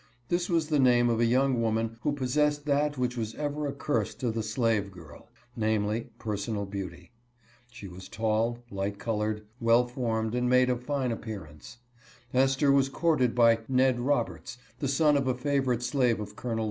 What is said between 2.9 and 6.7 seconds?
which was ever a curse to the slave girl— namely, personal